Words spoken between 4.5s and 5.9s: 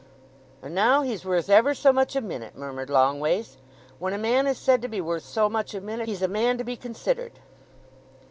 said to be worth so much a